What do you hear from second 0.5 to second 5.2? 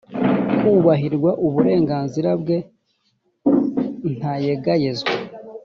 kubahirwa uburenganzira bwe ntayegayezwa